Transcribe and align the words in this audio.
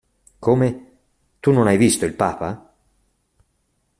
Come, 0.45 0.69
tu 1.39 1.51
non 1.51 1.67
hai 1.67 1.77
visto 1.77 2.05
il 2.05 2.15
papa? 2.15 2.73